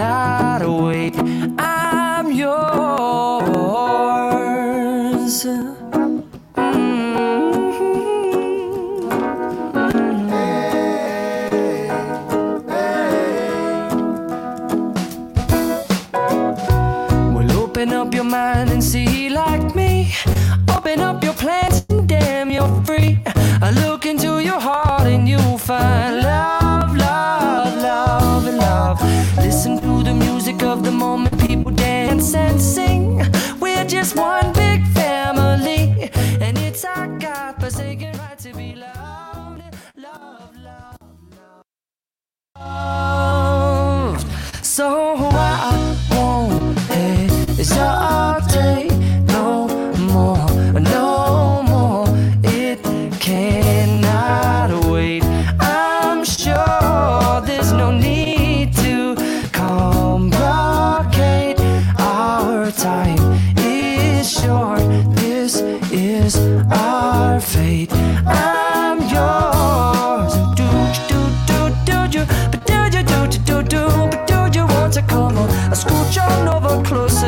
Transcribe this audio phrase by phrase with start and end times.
[0.00, 1.14] cannot wait.
[1.58, 3.00] I'm yours.
[17.80, 20.12] Up your mind and see like me.
[20.74, 23.18] Open up your plans and damn, you're free.
[23.26, 26.19] I look into your heart and you'll find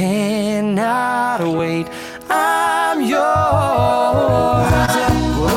[0.00, 1.86] cannot wait.
[2.30, 3.20] I'm yours.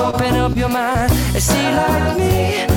[0.06, 2.73] Open up your mind and see like me.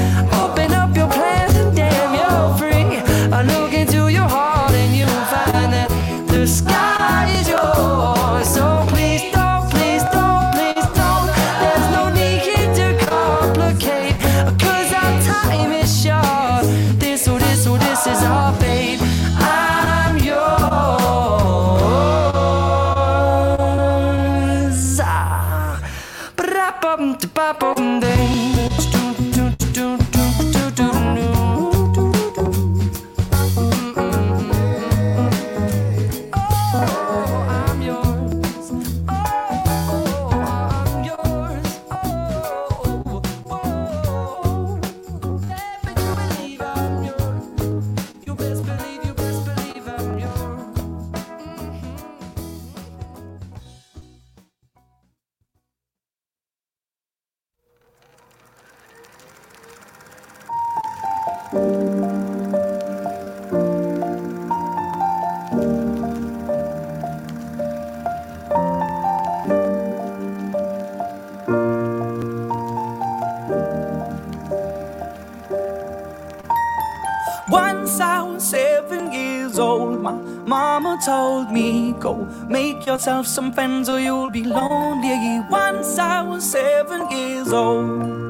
[82.48, 85.40] Make yourself some friends or you'll be lonely.
[85.50, 88.26] Once I was seven years old.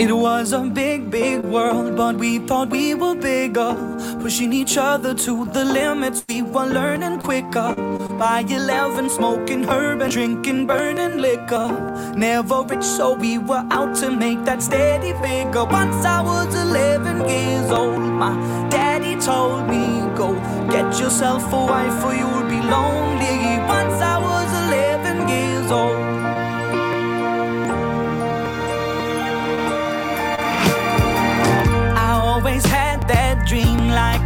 [0.00, 3.76] It was a big, big world, but we thought we were bigger.
[4.20, 7.93] Pushing each other to the limits, we were learning quicker.
[8.24, 11.68] By 11, smoking herb and drinking burning liquor.
[12.16, 15.66] Never rich, so we were out to make that steady figure.
[15.66, 18.32] Once I was 11 years old, my
[18.70, 20.32] daddy told me, Go
[20.70, 23.60] get yourself a wife or you'll be lonely.
[23.68, 26.03] Once I was 11 years old.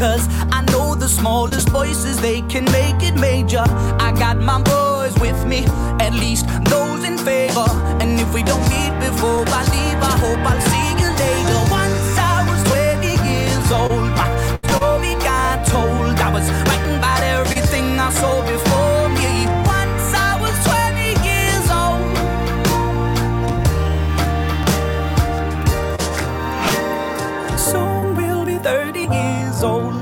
[0.00, 3.62] Cause I know the smallest voices, they can make it major.
[4.00, 5.66] I got my boys with me,
[6.00, 7.68] at least those in favor.
[8.00, 11.60] And if we don't meet before I leave, I hope I'll see you later.
[11.68, 14.28] Once I was 20 years old, my
[14.72, 16.16] story got told.
[16.16, 18.69] I was writing about everything I saw before